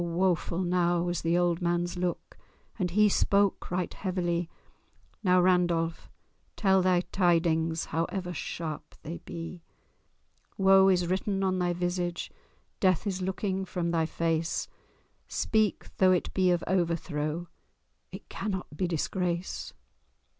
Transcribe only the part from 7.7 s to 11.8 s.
However sharp they be! Woe is written on thy